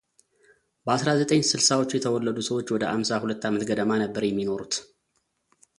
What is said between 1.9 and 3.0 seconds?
የተወለዱ ሰዎች ወደ